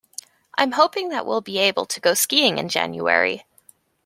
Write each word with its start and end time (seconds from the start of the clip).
I'm 0.57 0.71
hoping 0.71 1.09
that 1.09 1.27
we'll 1.27 1.41
be 1.41 1.59
able 1.59 1.85
to 1.85 1.99
go 2.01 2.15
skiing 2.15 2.57
in 2.57 2.69
January. 2.69 3.45